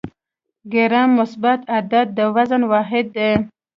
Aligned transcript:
ګرام 0.73 1.09
مثبت 1.19 1.59
عدد 1.75 2.07
د 2.17 2.19
وزن 2.35 2.61
واحد 2.71 3.05
دی. 3.15 3.31